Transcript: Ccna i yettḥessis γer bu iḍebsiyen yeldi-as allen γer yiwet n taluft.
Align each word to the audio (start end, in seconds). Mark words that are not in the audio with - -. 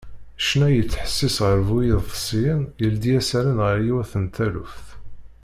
Ccna 0.41 0.67
i 0.71 0.73
yettḥessis 0.77 1.37
γer 1.43 1.59
bu 1.67 1.77
iḍebsiyen 1.83 2.61
yeldi-as 2.81 3.29
allen 3.39 3.59
γer 3.65 3.79
yiwet 3.85 4.13
n 4.17 4.25
taluft. 4.35 4.87